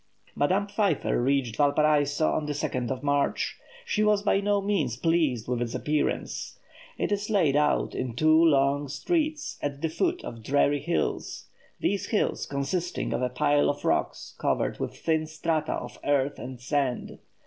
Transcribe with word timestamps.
Madame 0.33 0.65
Pfeiffer 0.65 1.21
reached 1.21 1.57
Valparaiso 1.57 2.31
on 2.31 2.47
the 2.47 2.53
2nd 2.53 2.89
of 2.89 3.03
March. 3.03 3.59
She 3.85 4.01
was 4.03 4.23
by 4.23 4.39
no 4.39 4.59
means 4.59 4.97
pleased 4.97 5.47
with 5.47 5.61
its 5.61 5.75
appearance. 5.75 6.57
It 6.97 7.11
is 7.11 7.29
laid 7.29 7.55
out 7.55 7.93
in 7.93 8.15
two 8.15 8.43
long 8.43 8.87
streets, 8.87 9.59
at 9.61 9.79
the 9.83 9.89
foot 9.89 10.23
of 10.25 10.41
dreary 10.41 10.79
hills, 10.79 11.49
these 11.79 12.07
hills 12.07 12.47
consisting 12.47 13.13
of 13.13 13.21
a 13.21 13.29
pile 13.29 13.69
of 13.69 13.85
rocks 13.85 14.33
covered 14.39 14.79
with 14.79 14.97
thin 14.97 15.27
strata 15.27 15.73
of 15.73 15.99
earth 16.03 16.39
and 16.39 16.59
sand. 16.59 17.19